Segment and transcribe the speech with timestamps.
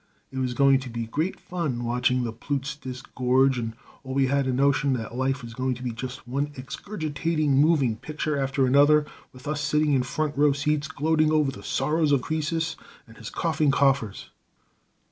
[0.31, 3.73] It was going to be great fun watching the Plutes disgorge, and
[4.03, 7.97] we all had a notion that life was going to be just one exgurgitating moving
[7.97, 12.23] picture after another, with us sitting in front row seats gloating over the Sorrows of
[12.23, 12.75] Croesus
[13.05, 14.31] and his coughing coffers.